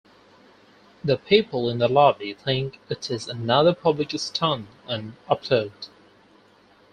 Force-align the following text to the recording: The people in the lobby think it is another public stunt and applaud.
The 1.03 1.15
people 1.17 1.69
in 1.69 1.77
the 1.77 1.87
lobby 1.87 2.33
think 2.33 2.79
it 2.89 3.11
is 3.11 3.27
another 3.27 3.71
public 3.75 4.09
stunt 4.19 4.67
and 4.87 5.13
applaud. 5.29 5.73